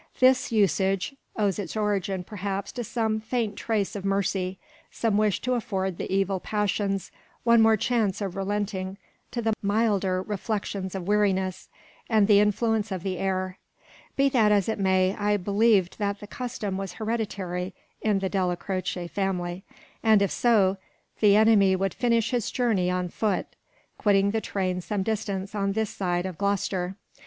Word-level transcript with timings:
This 0.19 0.51
usage 0.51 1.13
owes 1.35 1.59
its 1.59 1.77
origin 1.77 2.23
perhaps 2.23 2.71
to 2.71 2.83
some 2.83 3.19
faint 3.19 3.55
trace 3.55 3.95
of 3.95 4.03
mercy, 4.03 4.57
some 4.89 5.15
wish 5.15 5.39
to 5.41 5.53
afford 5.53 5.99
the 5.99 6.11
evil 6.11 6.39
passions 6.39 7.11
one 7.43 7.61
more 7.61 7.77
chance 7.77 8.19
of 8.19 8.35
relenting 8.35 8.97
to 9.29 9.43
the 9.43 9.53
milder 9.61 10.23
reflections 10.23 10.95
of 10.95 11.07
weariness, 11.07 11.69
and 12.09 12.27
the 12.27 12.39
influence 12.39 12.91
of 12.91 13.03
the 13.03 13.19
air. 13.19 13.59
Be 14.15 14.27
that 14.29 14.51
as 14.51 14.67
it 14.67 14.79
may, 14.79 15.15
I 15.15 15.37
believed 15.37 15.99
that 15.99 16.19
the 16.19 16.25
custom 16.25 16.77
was 16.79 16.93
hereditary 16.93 17.75
in 18.01 18.17
the 18.17 18.27
Della 18.27 18.57
Croce 18.57 19.05
family; 19.07 19.63
and 20.01 20.23
if 20.23 20.31
so, 20.31 20.77
the 21.19 21.35
enemy 21.35 21.75
would 21.75 21.93
finish 21.93 22.31
his 22.31 22.49
journey 22.49 22.89
on 22.89 23.07
foot, 23.09 23.45
quitting 23.99 24.31
the 24.31 24.41
train 24.41 24.81
some 24.81 25.03
distance 25.03 25.53
on 25.53 25.73
this 25.73 25.91
side 25.91 26.25
of 26.25 26.39
Gloucester. 26.39 26.95